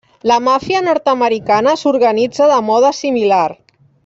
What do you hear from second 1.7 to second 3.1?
s'organitza de mode